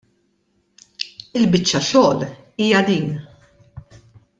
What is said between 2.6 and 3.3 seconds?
hija din.